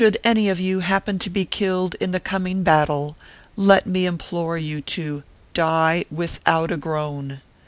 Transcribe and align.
any 0.23 0.49
of 0.49 0.59
you 0.59 0.79
happen 0.79 1.19
to 1.19 1.29
be 1.29 1.45
killed 1.45 1.93
in 1.99 2.09
the 2.09 2.19
coming 2.19 2.63
battle, 2.63 3.15
let 3.55 3.85
me 3.85 4.07
implore 4.07 4.57
you 4.57 4.81
to 4.81 5.21
Die 5.53 6.03
without 6.09 6.71
a 6.71 6.77
groan. 6.77 7.39